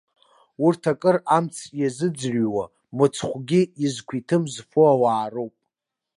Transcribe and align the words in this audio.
Урҭ 0.65 0.81
акыр 0.91 1.17
амц 1.37 1.55
иазыӡырҩуа, 1.79 2.65
мыцхәгьы 2.97 3.61
изқәиҭым 3.85 4.43
зфо 4.53 4.81
ауаа 4.93 5.27
роуп. 5.33 5.55